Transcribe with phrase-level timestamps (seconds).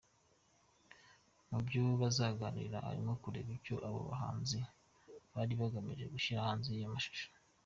[1.49, 4.59] Mu byo bazaganira harimo kureba icyo abo bahanzi
[5.33, 7.27] bari bagamije bashyira hanze ayo mashusho.